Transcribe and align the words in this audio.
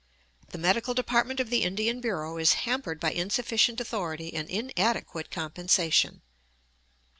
The 0.49 0.57
medical 0.57 0.95
department 0.95 1.39
of 1.39 1.51
the 1.51 1.61
Indian 1.61 2.01
Bureau 2.01 2.37
is 2.37 2.53
hampered 2.65 2.99
by 2.99 3.11
insufficient 3.11 3.79
authority 3.79 4.33
and 4.33 4.49
inadequate 4.49 5.29
compensation. 5.29 6.23